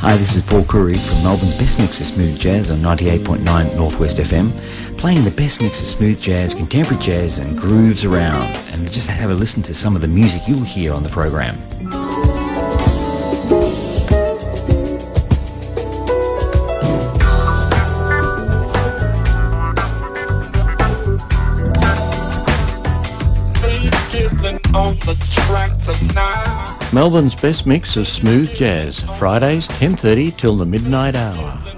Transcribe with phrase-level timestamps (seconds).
[0.00, 4.16] Hi, this is Paul Curry from Melbourne's best mix of smooth jazz on 98.9 Northwest
[4.16, 4.50] FM,
[4.96, 8.44] playing the best mix of smooth jazz, contemporary jazz and grooves around.
[8.72, 11.58] And just have a listen to some of the music you'll hear on the program.
[26.92, 31.69] Melbourne's best mix of smooth jazz, Fridays 10.30 till the midnight hour.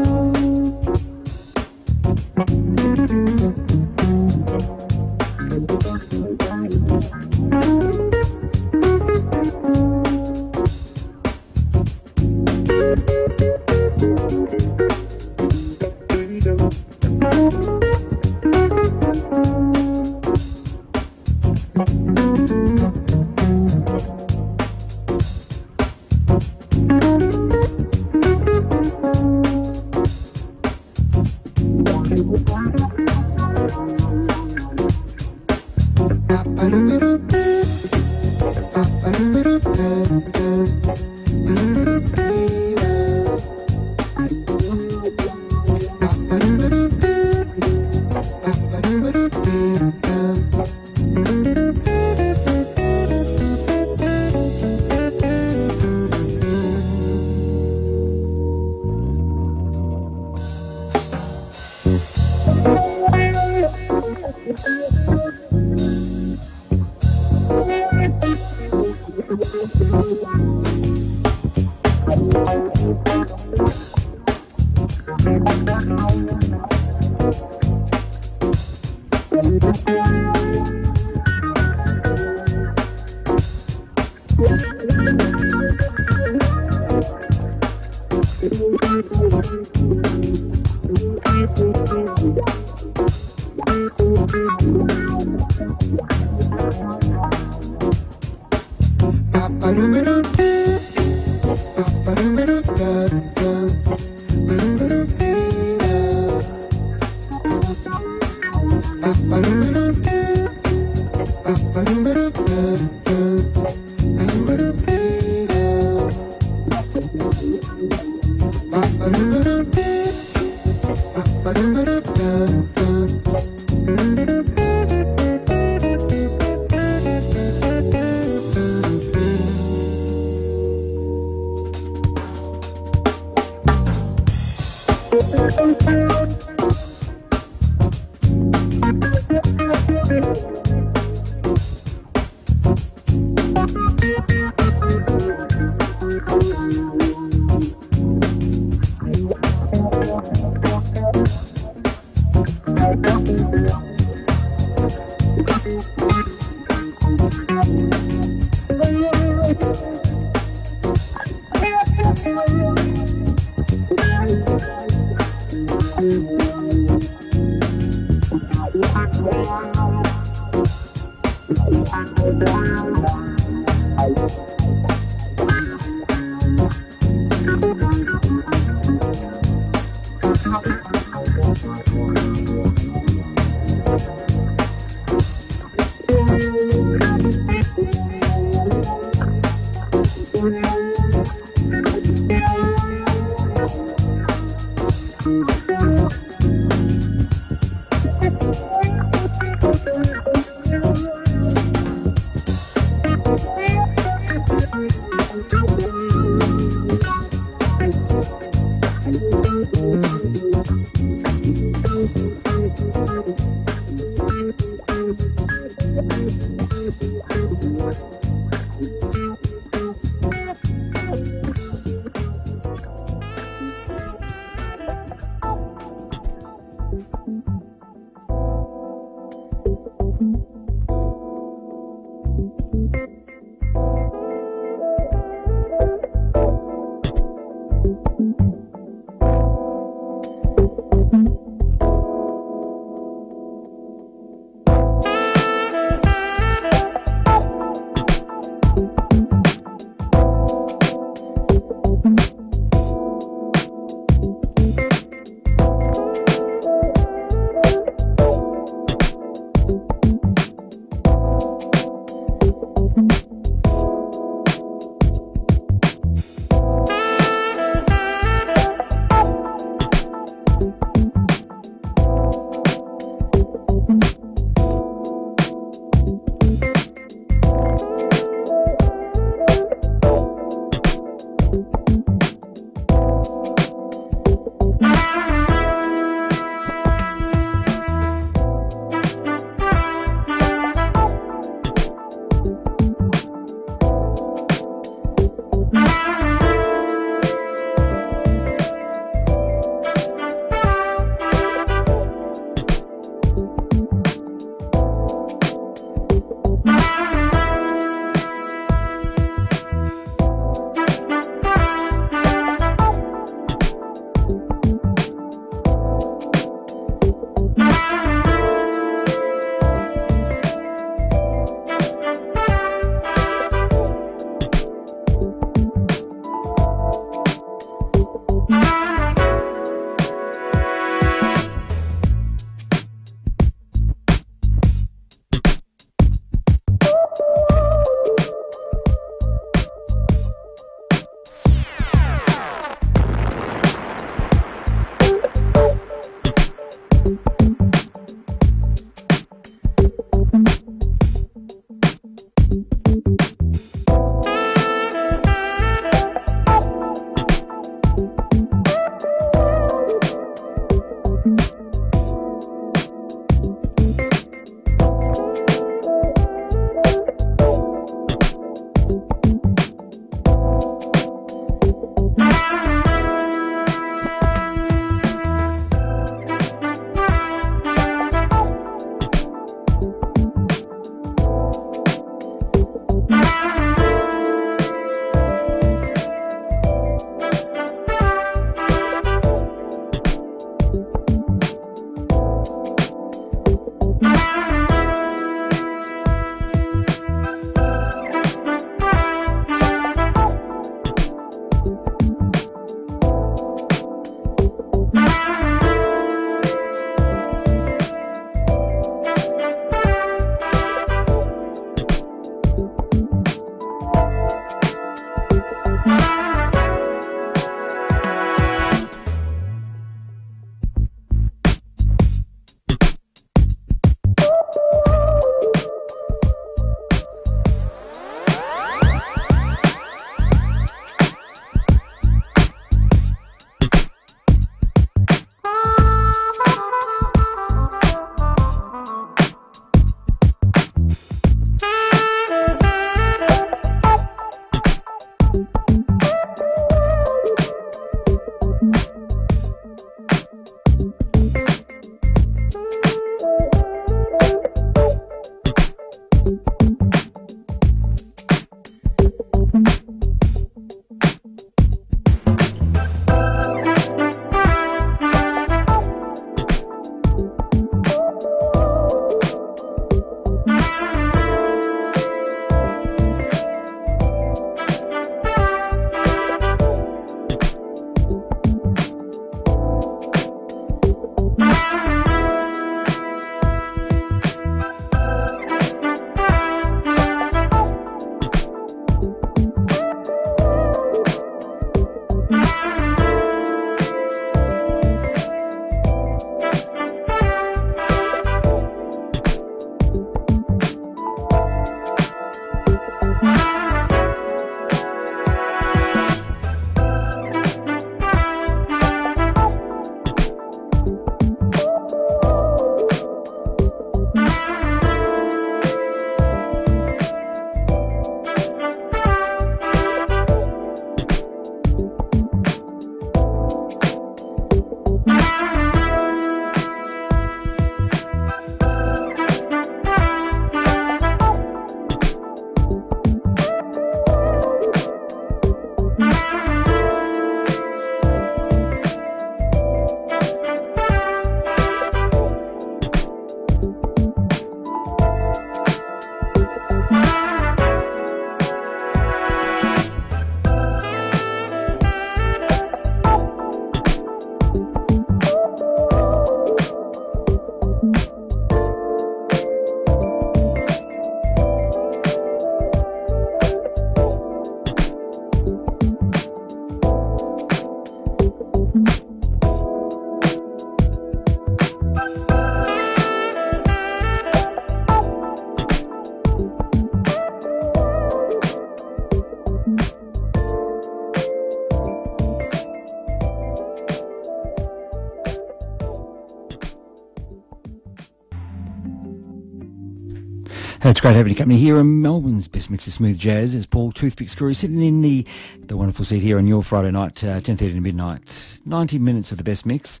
[590.90, 593.54] It's great having you company here in Melbourne's best mix of smooth jazz.
[593.54, 595.24] It's Paul Toothpicks Curry sitting in the
[595.60, 598.60] the wonderful seat here on your Friday night, uh, 10.30 to midnight.
[598.64, 600.00] 90 minutes of the best mix.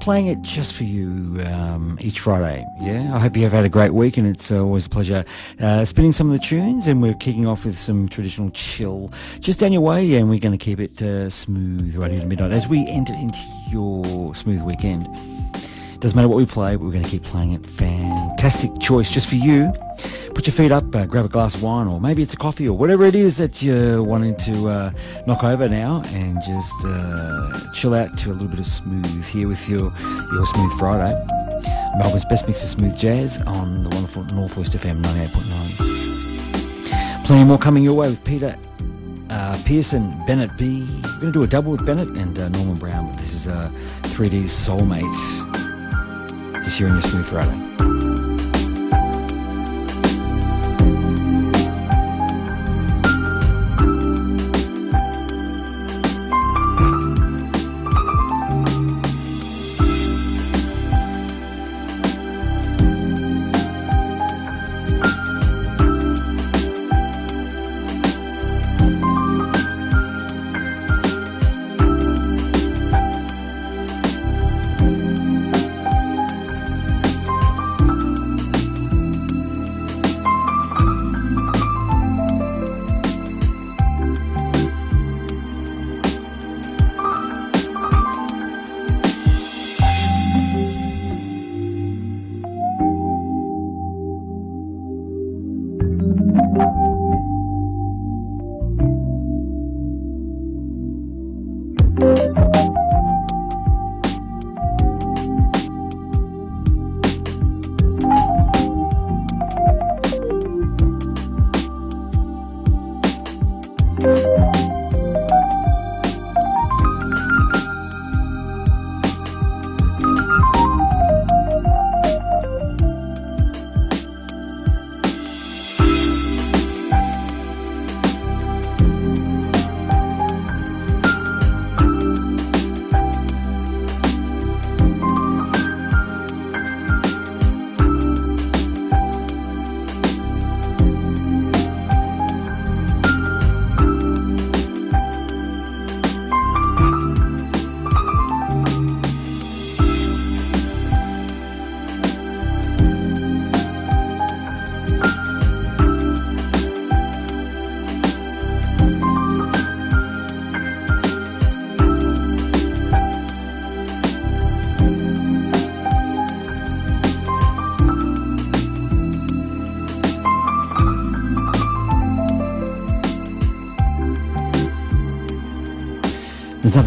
[0.00, 2.66] Playing it just for you um, each Friday.
[2.80, 5.26] Yeah, I hope you have had a great week and it's uh, always a pleasure
[5.60, 9.60] uh, spinning some of the tunes and we're kicking off with some traditional chill just
[9.60, 12.66] down your way and we're going to keep it uh, smooth right into midnight as
[12.66, 13.38] we enter into
[13.70, 15.06] your smooth weekend.
[16.00, 17.66] Doesn't matter what we play, we're going to keep playing it.
[17.66, 19.70] Fantastic choice just for you.
[20.34, 22.66] Put your feet up, uh, grab a glass of wine, or maybe it's a coffee,
[22.66, 24.90] or whatever it is that you're wanting to uh,
[25.26, 29.46] knock over now, and just uh, chill out to a little bit of smooth here
[29.46, 29.92] with your
[30.32, 31.12] your Smooth Friday.
[31.98, 37.26] Melbourne's best mix of smooth jazz on the wonderful Northwest FM 98.9.
[37.26, 38.56] Plenty more coming your way with Peter
[39.28, 40.86] uh, Pearson, Bennett B.
[41.04, 43.46] We're going to do a double with Bennett and uh, Norman Brown, but this is
[43.46, 43.70] uh,
[44.02, 45.69] 3D Soulmates.
[46.64, 47.69] Just here in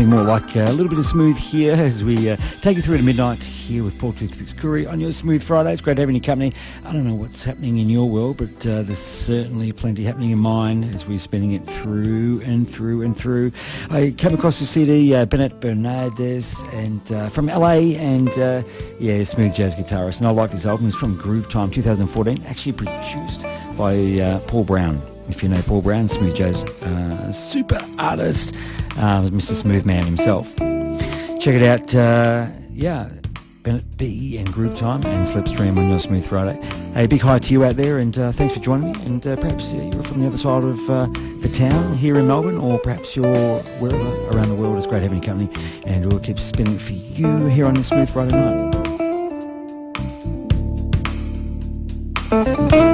[0.04, 2.84] your more like uh, a little bit of smooth here as we uh, take you
[2.84, 5.72] through to midnight here with Paul Toothpicks Curry on your Smooth Friday.
[5.72, 6.52] It's great having you company.
[6.84, 10.40] I don't know what's happening in your world, but uh, there's certainly plenty happening in
[10.40, 13.54] mine as we're spinning it through and through and through.
[13.92, 18.64] I came across the CD, uh, Bennett Bernardez, and uh, from LA, and uh,
[19.00, 20.18] yeah, smooth jazz guitarist.
[20.18, 20.88] And I like this album.
[20.88, 23.44] It's from Groove Time 2014, actually produced
[23.78, 28.56] by Paul Brown if you know Paul Brown, smooth Joe's uh, super artist,
[28.98, 29.54] uh, Mr.
[29.54, 30.56] Smoothman himself.
[31.40, 33.10] Check it out, uh, yeah,
[33.64, 36.60] Bennett B and Groove Time and Slipstream on your Smooth Friday.
[36.96, 39.06] A big hi to you out there and uh, thanks for joining me.
[39.06, 41.06] And uh, perhaps you're from the other side of uh,
[41.40, 44.78] the town here in Melbourne or perhaps you're wherever around the world.
[44.78, 45.50] It's great having you company
[45.86, 48.34] and we'll keep spinning for you here on the Smooth Friday
[52.32, 52.93] night.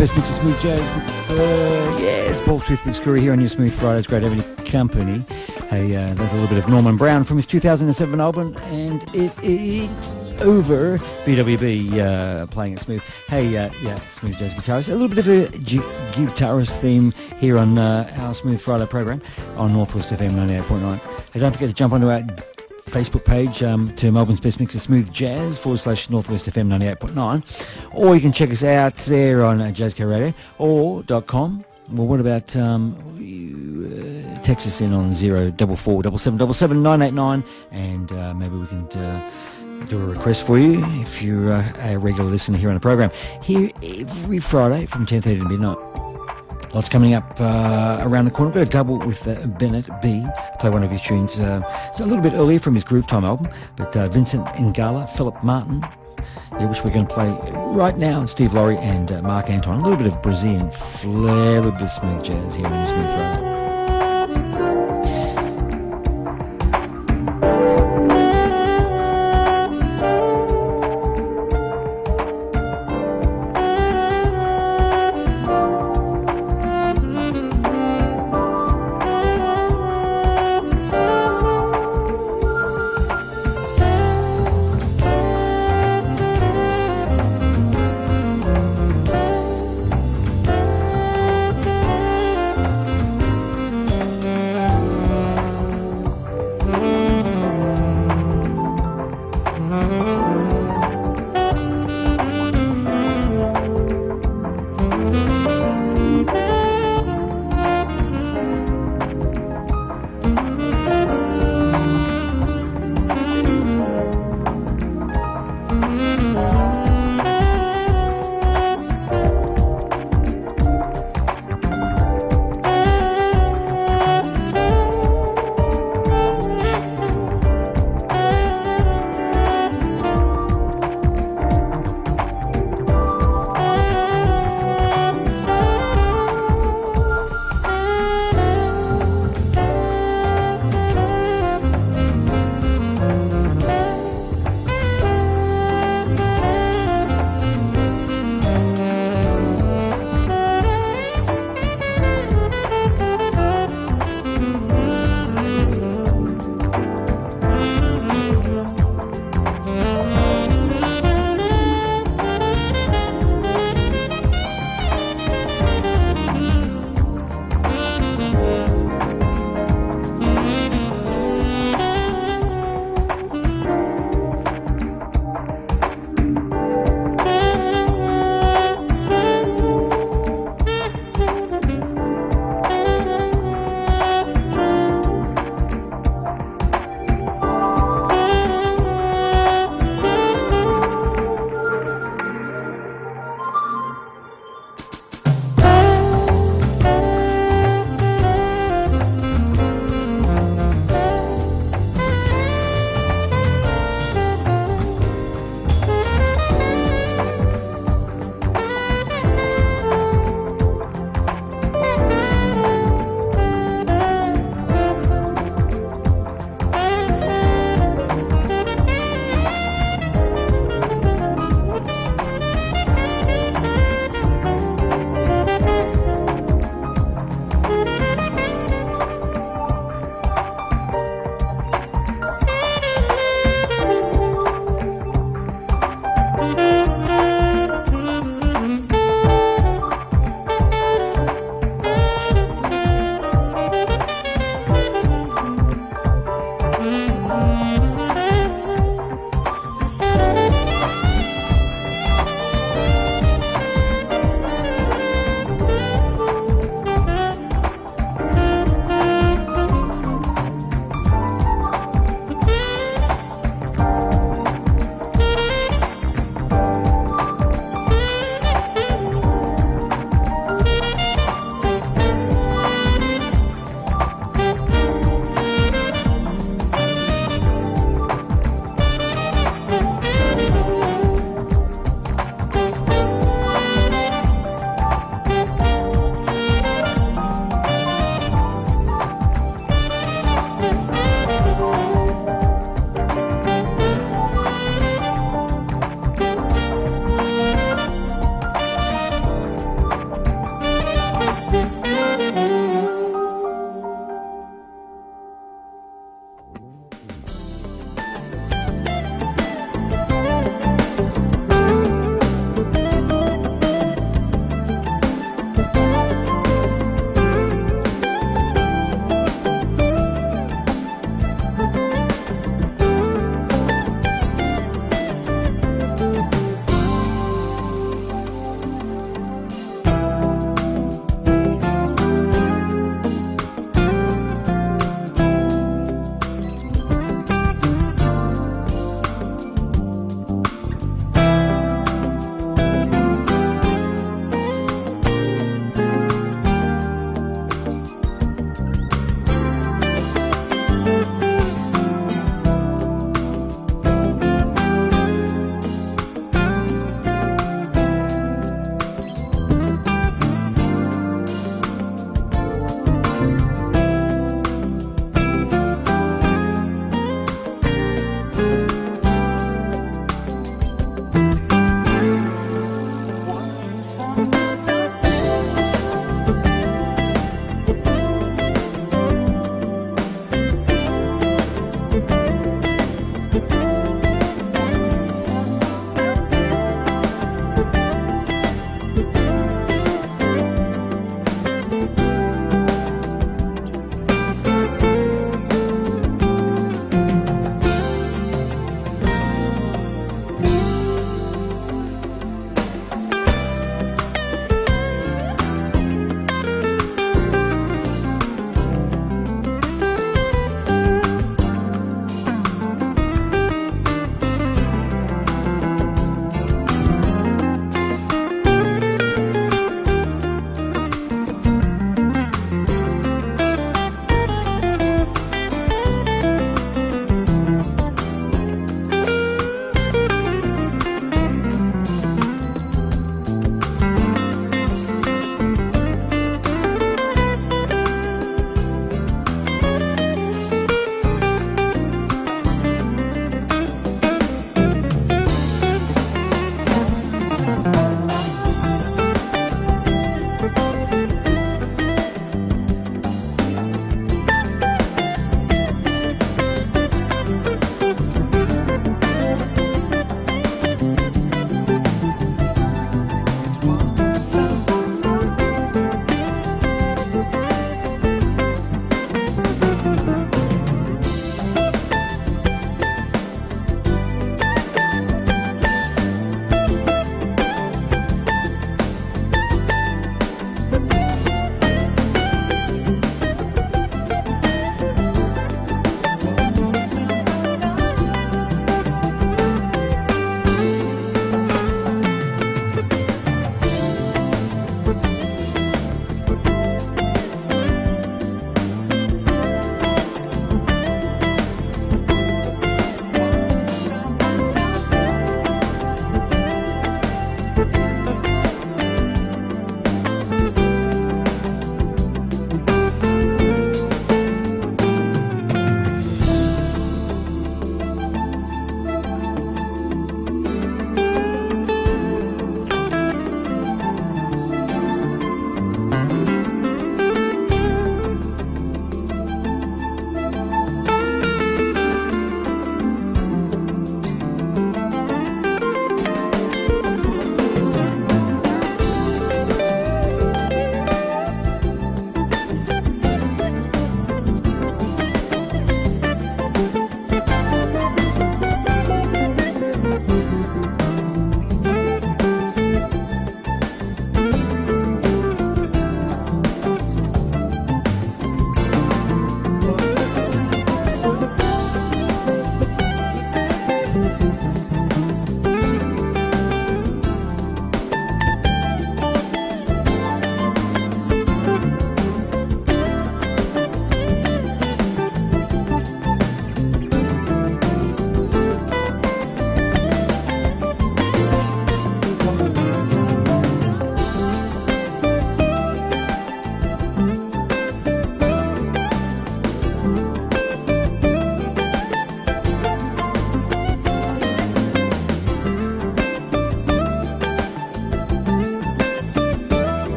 [0.00, 0.80] Best mix of smooth jazz
[1.30, 4.06] uh, yeah, it's Paul Toothpicks Curry here on your Smooth Fridays.
[4.06, 5.18] Great having you company.
[5.68, 9.32] Hey, uh, there's a little bit of Norman Brown from his 2007 album, and it
[9.42, 9.90] is
[10.40, 10.98] over.
[10.98, 13.02] BWB uh, playing it smooth.
[13.28, 14.88] Hey, uh, yeah, smooth jazz guitarist.
[14.88, 15.78] A little bit of a g-
[16.12, 19.20] guitarist theme here on uh, our Smooth Friday program
[19.56, 20.98] on Northwest FM 98.9.
[21.32, 22.22] Hey, don't forget to jump onto our
[22.90, 27.79] Facebook page um, to Melbourne's Best Mix of Smooth Jazz forward slash Northwest FM 98.9.
[27.92, 31.64] Or you can check us out there on uh, JazzCo Radio or dot .com.
[31.90, 36.38] Well, what about um, you, uh, text us in on zero double four double seven
[36.38, 39.30] double seven nine eight nine, and uh, maybe we can uh,
[39.88, 43.10] do a request for you if you're uh, a regular listener here on the program.
[43.42, 45.78] Here every Friday from ten thirty to midnight.
[46.72, 48.52] Lots coming up uh, around the corner.
[48.52, 50.24] We've got a double with uh, Bennett B.
[50.60, 51.36] Play one of his tunes.
[51.40, 51.60] Uh,
[51.98, 53.48] a little bit earlier from his Groove Time album.
[53.74, 55.84] But uh, Vincent Ingala, Philip Martin,
[56.52, 57.30] yeah, which we're going to play
[57.72, 58.26] right now.
[58.26, 59.80] Steve Laury and uh, Marc Antoine.
[59.80, 63.59] A little bit of Brazilian flair, bit of smooth jazz here in Smooth Friday.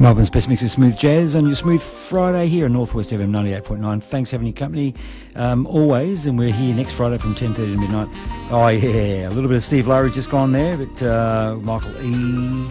[0.00, 4.00] Melbourne's best mix of smooth jazz on your smooth Friday here on Northwest FM 98.9.
[4.00, 4.94] Thanks for having your company
[5.34, 8.08] um, always, and we're here next Friday from 10.30 to midnight.
[8.52, 12.70] Oh yeah, a little bit of Steve Laury just gone there, but uh, Michael E.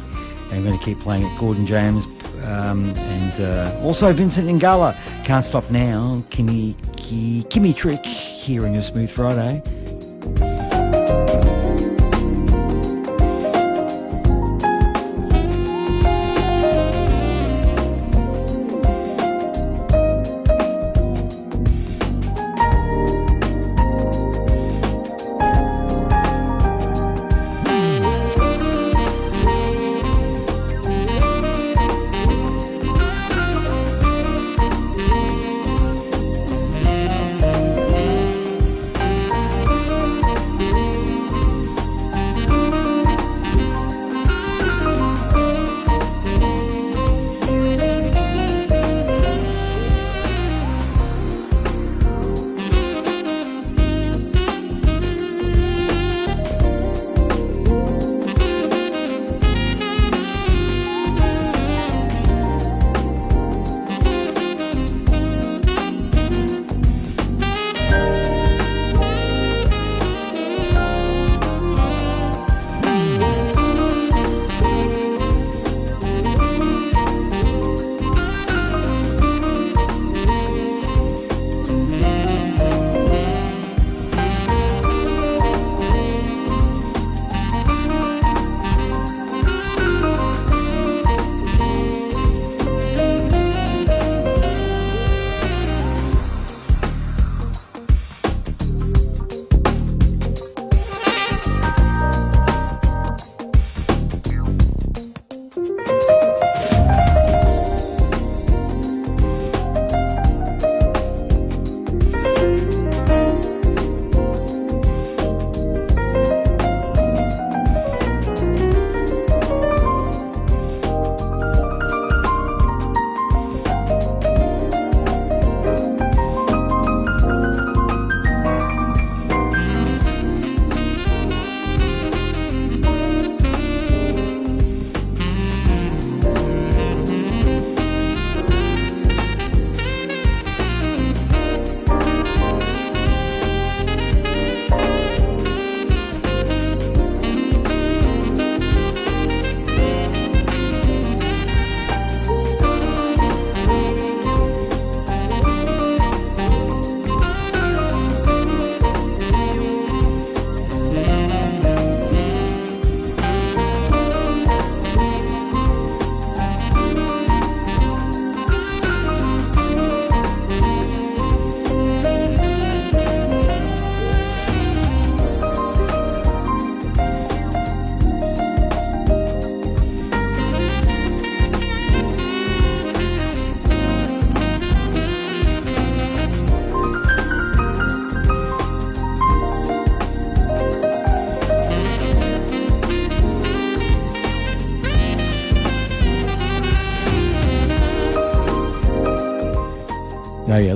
[0.51, 1.37] I'm going to keep playing it.
[1.37, 2.05] Gordon James
[2.45, 4.95] um, and uh, also Vincent Ingala.
[5.25, 6.23] Can't stop now.
[6.29, 6.75] Kimmy
[7.49, 9.61] Kimmy Trick here on your smooth Friday.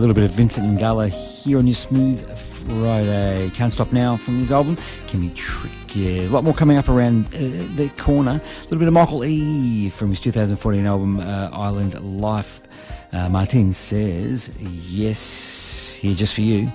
[0.01, 2.27] Little bit of Vincent Ingala here on your Smooth
[2.65, 3.51] Friday.
[3.53, 4.75] Can't Stop Now from his album.
[5.05, 6.23] Kimmy Trick, yeah.
[6.23, 7.37] A lot more coming up around uh,
[7.75, 8.41] the corner.
[8.41, 9.89] A little bit of Michael E.
[9.91, 12.61] from his 2014 album uh, Island Life.
[13.13, 16.71] Uh, Martin says, yes, here just for you.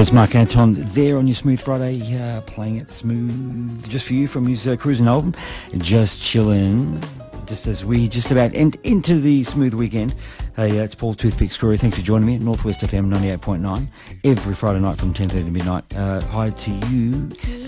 [0.00, 4.28] Yes, Marc Antoine there on your Smooth Friday, uh, playing it smooth just for you
[4.28, 5.34] from his uh, cruising album,
[5.76, 6.98] Just chilling,
[7.44, 10.14] Just as we just about end into the smooth weekend.
[10.60, 11.78] Hey, uh, it's Paul Toothpicks Curry.
[11.78, 13.88] Thanks for joining me at Northwest FM 98.9
[14.24, 15.96] every Friday night from 10.30 to midnight.
[15.96, 17.12] Uh, hi to you,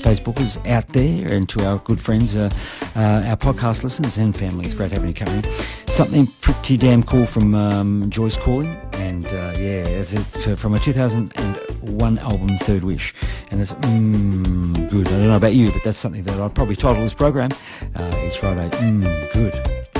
[0.02, 2.50] Facebookers out there, and to our good friends, uh,
[2.94, 4.66] uh, our podcast listeners and family.
[4.66, 5.50] It's great having you company.
[5.88, 10.12] Something pretty damn cool from um, Joyce Cooling, and uh, yeah, it's
[10.60, 13.14] from a 2001 album, Third Wish,
[13.50, 15.08] and it's mm, good.
[15.08, 17.52] I don't know about you, but that's something that I'd probably title this program
[17.96, 18.68] uh, each Friday.
[18.76, 19.54] Mm, good.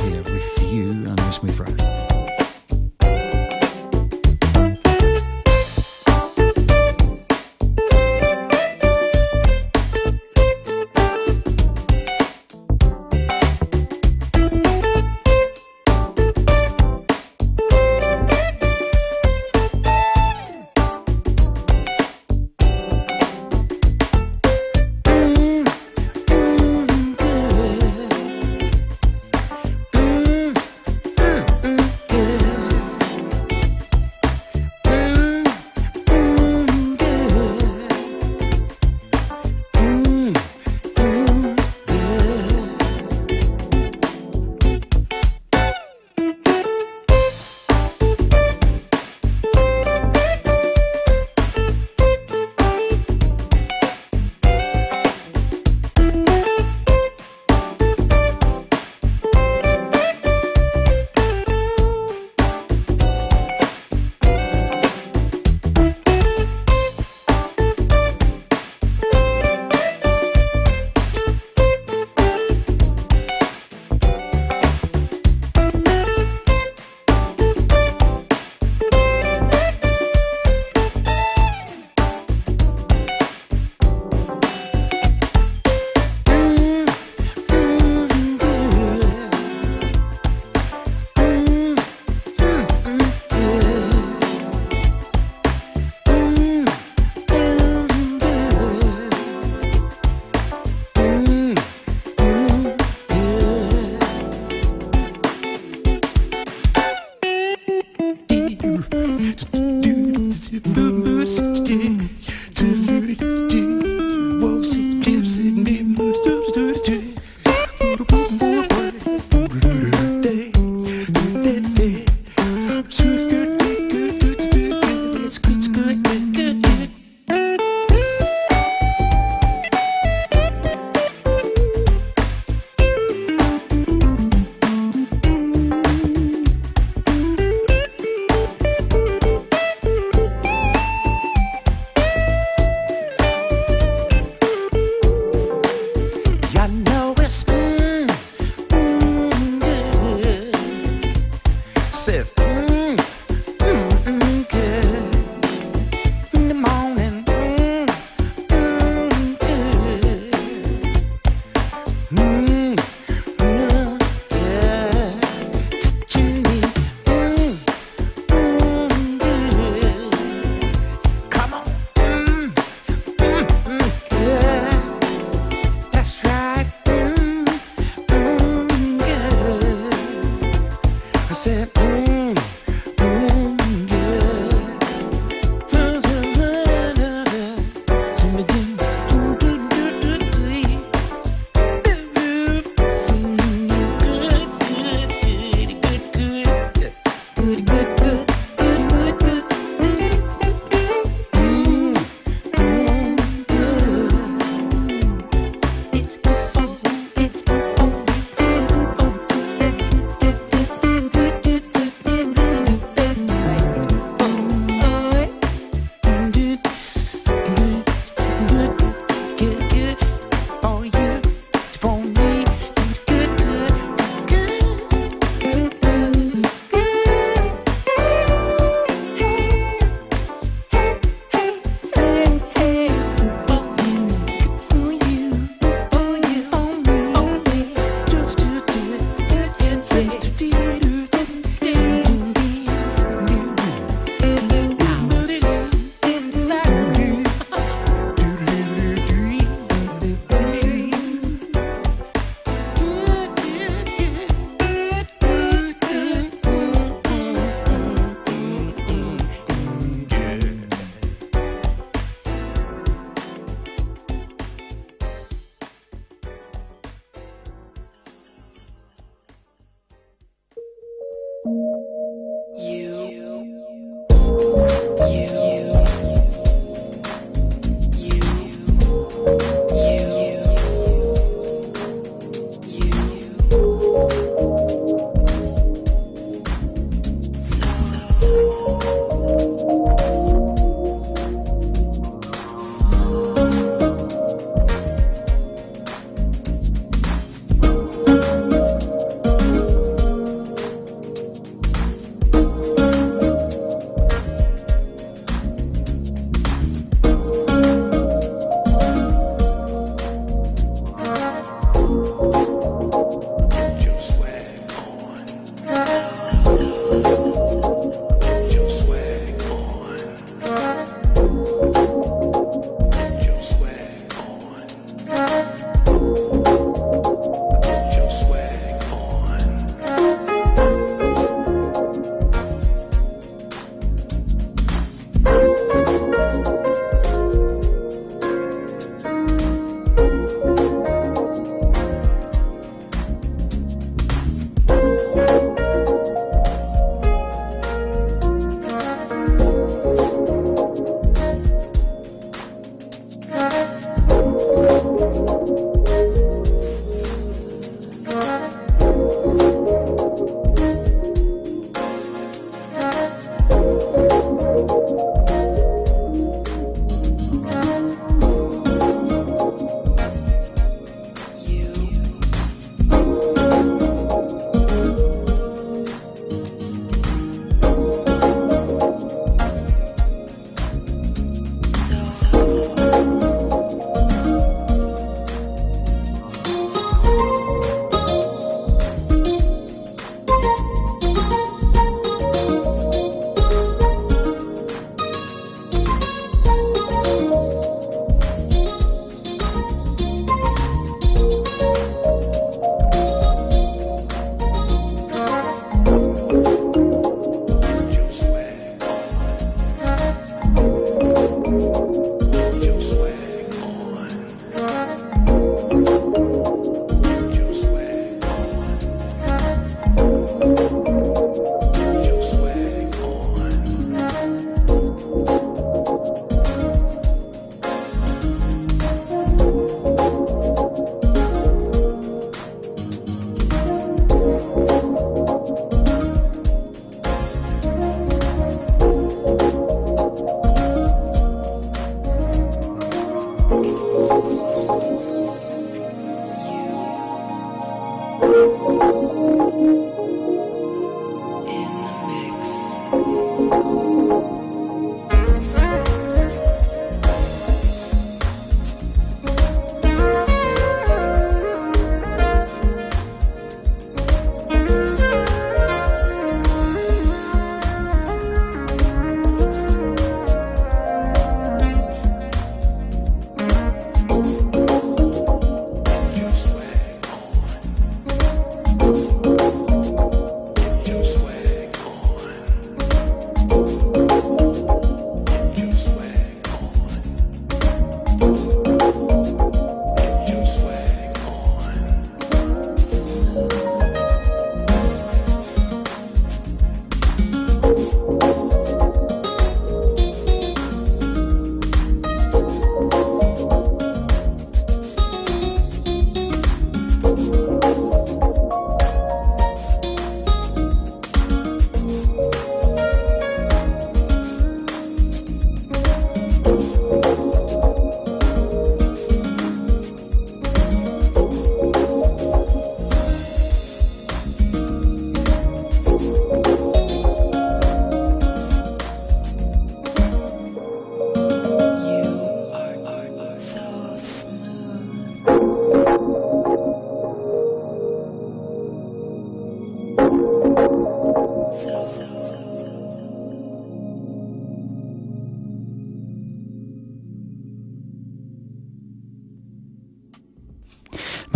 [0.05, 2.02] Here with you the Smooth Friday.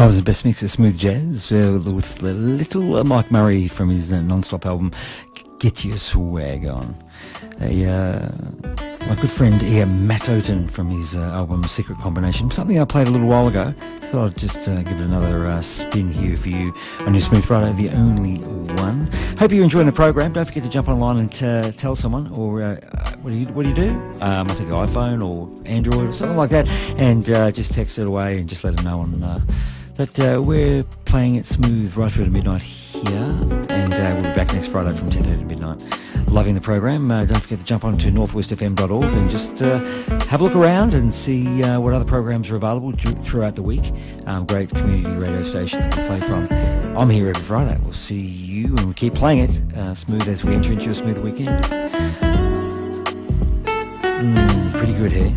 [0.07, 3.91] That was the best mix of smooth jazz uh, with little uh, Mike Murray from
[3.91, 4.93] his uh, non-stop album
[5.59, 6.97] Get Your Swag On.
[7.61, 8.31] A, uh,
[9.09, 13.09] my good friend here, Matt Oten from his uh, album Secret Combination, something I played
[13.09, 13.75] a little while ago.
[14.13, 17.73] Thought I'd just uh, give it another spin here for you on your Smooth Friday,
[17.73, 18.37] the only
[18.77, 19.11] one.
[19.41, 20.35] Hope you're enjoying the program.
[20.35, 22.61] Don't forget to jump online and tell someone, or
[23.23, 23.91] what do you what do you do?
[24.21, 28.39] Um, I think iPhone or Android or something like that, and just text it away
[28.39, 29.11] and just let them know on
[29.97, 34.37] but uh, we're playing it smooth right through to midnight here, and uh, we'll be
[34.37, 36.29] back next Friday from 10.30 to midnight.
[36.29, 37.11] Loving the program.
[37.11, 39.79] Uh, don't forget to jump onto northwestfm.org and just uh,
[40.27, 43.93] have a look around and see uh, what other programs are available throughout the week.
[44.27, 46.49] Um, great community radio station we play from.
[46.97, 47.79] I'm here every Friday.
[47.83, 50.95] We'll see you, and we keep playing it uh, smooth as we enter into a
[50.95, 51.65] smooth weekend.
[54.17, 55.35] Mm, pretty good here.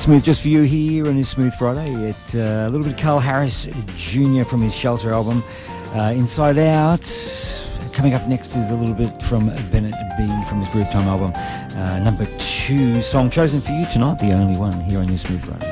[0.00, 1.92] Smooth just for you here on this Smooth Friday.
[1.92, 4.44] It, uh, a little bit of Carl Harris Jr.
[4.44, 5.44] from his Shelter album,
[5.94, 7.02] uh, Inside Out.
[7.92, 11.32] Coming up next is a little bit from Bennett B from his Groove Time album.
[11.34, 15.44] Uh, number two song chosen for you tonight, the only one here on this Smooth
[15.44, 15.69] Friday.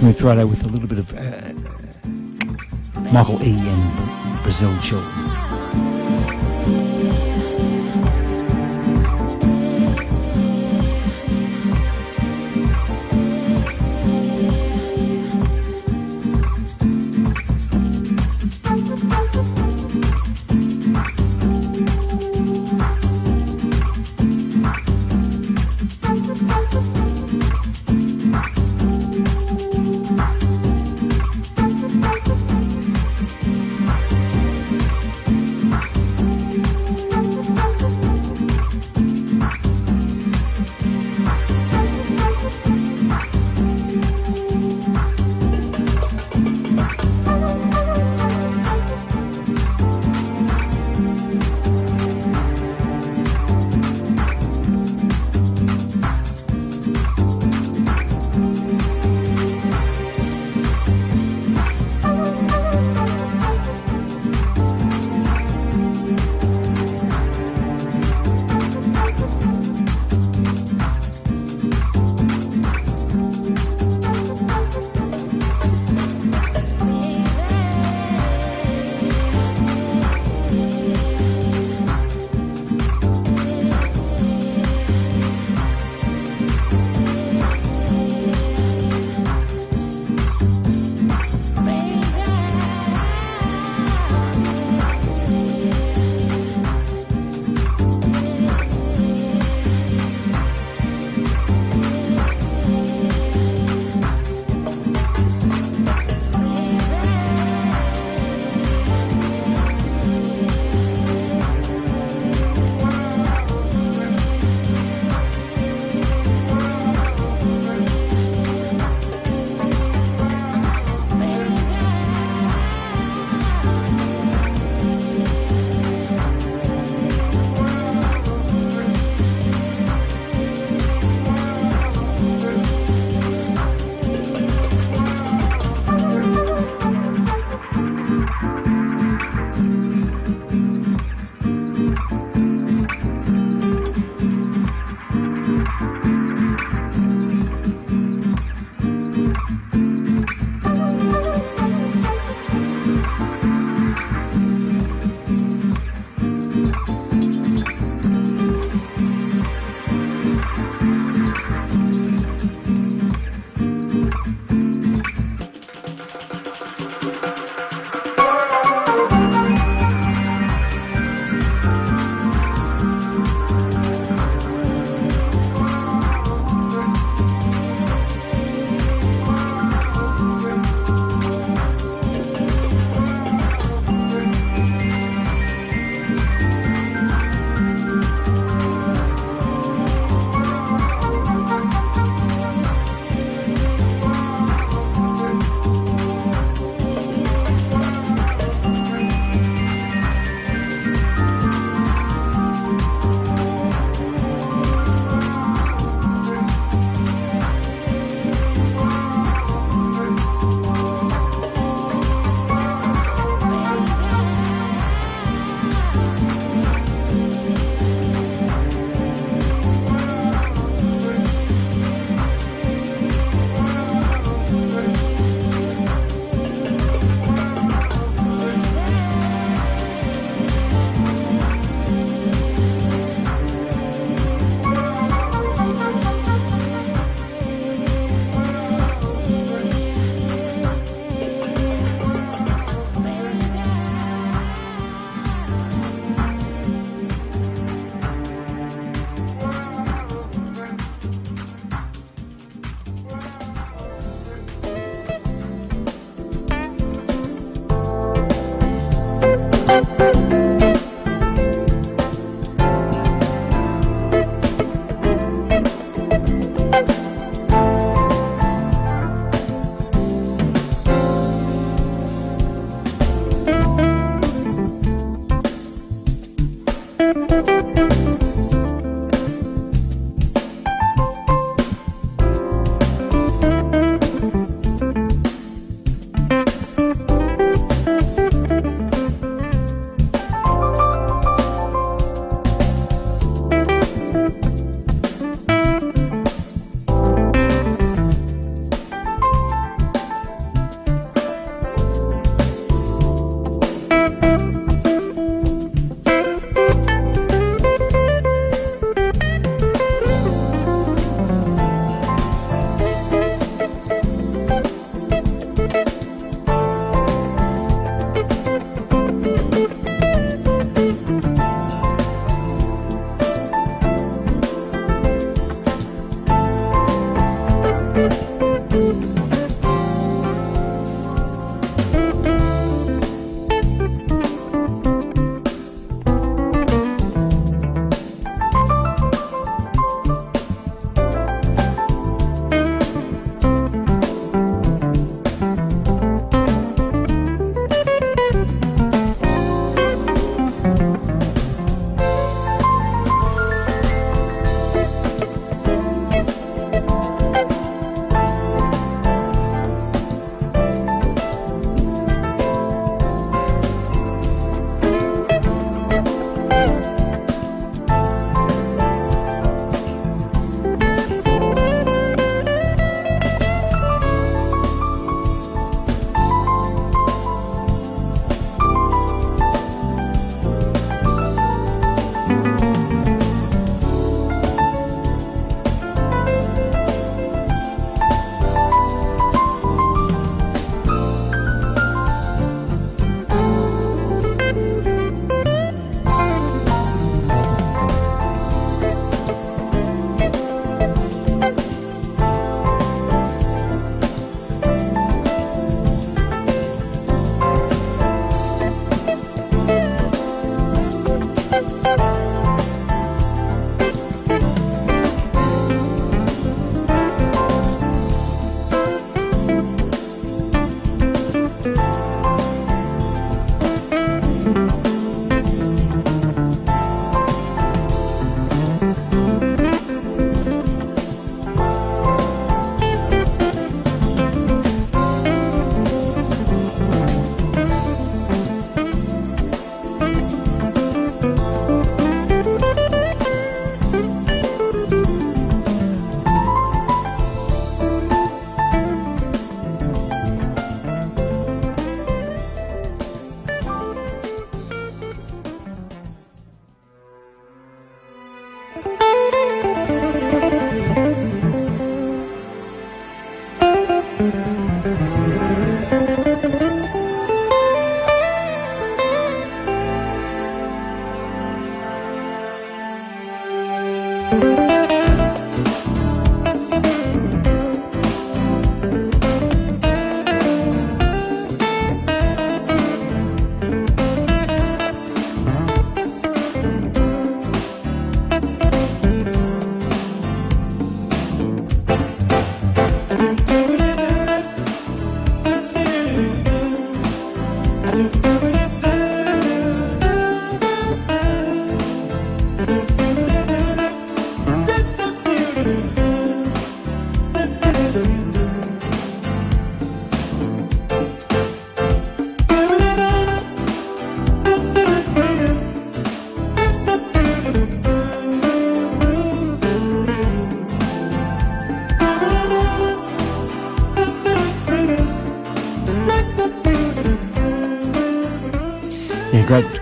[0.00, 1.52] Smooth Rider with a little bit of uh,
[3.12, 3.52] Michael E.
[3.54, 5.19] and Brazil Chill.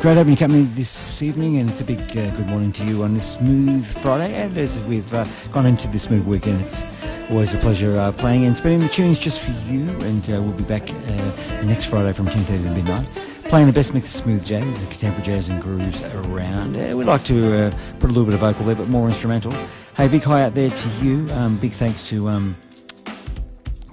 [0.09, 3.03] Great, having you company this evening, and it's a big uh, good morning to you
[3.03, 4.33] on this smooth Friday.
[4.33, 6.83] And as we've uh, gone into this smooth weekend, it's
[7.29, 9.87] always a pleasure uh, playing and spinning the tunes just for you.
[10.01, 13.07] And uh, we'll be back uh, next Friday from 10:30 to midnight,
[13.51, 16.75] playing the best mix of smooth jazz, and contemporary jazz, and grooves around.
[16.75, 17.71] Uh, we like to
[18.01, 19.53] put a little bit of vocal there, but more instrumental.
[19.95, 21.31] Hey, big hi out there to you.
[21.33, 22.31] Um, big thanks to.
[22.31, 22.57] Um,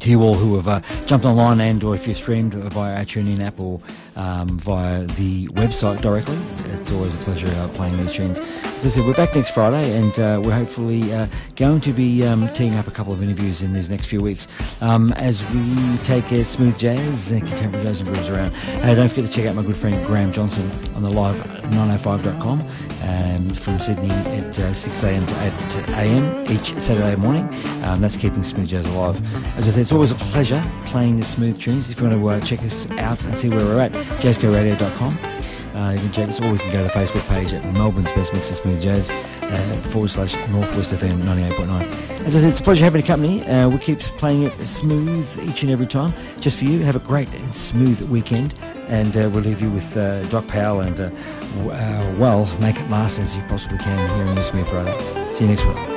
[0.06, 3.44] to you all who have jumped online and or if you streamed via our TuneIn
[3.44, 3.80] app or
[4.16, 6.38] um, via the website directly.
[6.74, 8.40] It's always a pleasure uh, playing these tunes.
[8.40, 12.26] As I said, we're back next Friday and uh, we're hopefully uh, going to be
[12.26, 14.48] um, teeing up a couple of interviews in these next few weeks
[14.82, 18.54] um, as we take uh, smooth jazz, uh, contemporary jazz and grooves around.
[18.82, 22.60] Uh, don't forget to check out my good friend Graham Johnson on the live905.com
[23.16, 27.44] um, from Sydney at 6am to 8am each Saturday morning.
[27.84, 29.20] Um, that's keeping smooth jazz alive.
[29.58, 31.90] As I said, it's always a pleasure playing the smooth tunes.
[31.90, 35.35] If you want to uh, check us out and see where we're at, jazzcoradio.com.
[35.76, 38.12] Uh, you can check us, or we can go to the Facebook page at Melbourne's
[38.14, 41.82] Best Mix of Smooth Jazz uh, forward slash Northwest FM 98.9.
[42.26, 43.44] As I said, it's a pleasure having a company.
[43.44, 46.80] Uh, we keep playing it smooth each and every time, just for you.
[46.80, 48.54] Have a great smooth weekend,
[48.88, 51.10] and uh, we'll leave you with uh, Doc Powell and, uh,
[52.18, 55.34] well, make it last as you possibly can here on Smooth Friday.
[55.34, 55.95] See you next week.